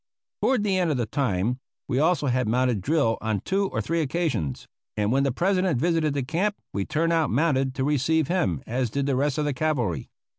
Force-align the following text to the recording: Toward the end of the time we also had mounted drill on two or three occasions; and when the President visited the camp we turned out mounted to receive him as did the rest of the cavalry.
Toward 0.41 0.63
the 0.63 0.79
end 0.79 0.89
of 0.89 0.97
the 0.97 1.05
time 1.05 1.59
we 1.87 1.99
also 1.99 2.25
had 2.25 2.47
mounted 2.47 2.81
drill 2.81 3.19
on 3.21 3.39
two 3.41 3.67
or 3.67 3.81
three 3.83 4.01
occasions; 4.01 4.67
and 4.97 5.11
when 5.11 5.21
the 5.21 5.31
President 5.31 5.79
visited 5.79 6.15
the 6.15 6.23
camp 6.23 6.55
we 6.73 6.85
turned 6.85 7.13
out 7.13 7.29
mounted 7.29 7.75
to 7.75 7.83
receive 7.83 8.27
him 8.27 8.63
as 8.65 8.89
did 8.89 9.05
the 9.05 9.15
rest 9.15 9.37
of 9.37 9.45
the 9.45 9.53
cavalry. 9.53 10.09